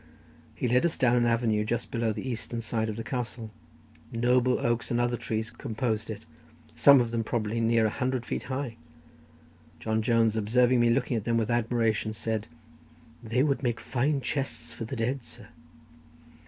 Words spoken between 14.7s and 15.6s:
for the dead, sir."